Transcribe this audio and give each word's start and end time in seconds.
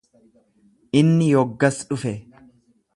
Inni 1.01 1.29
yoggas 1.35 1.81
dhufe. 1.93 2.17